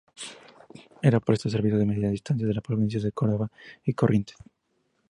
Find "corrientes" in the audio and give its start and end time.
3.93-4.35